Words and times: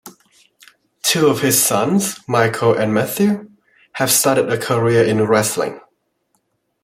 Two 1.03 1.27
of 1.27 1.41
his 1.41 1.61
sons, 1.63 2.27
Michael 2.27 2.73
and 2.75 2.91
Matthew 2.91 3.51
have 3.91 4.09
started 4.09 4.51
a 4.51 4.57
career 4.57 5.03
in 5.03 5.21
wrestling. 5.27 5.79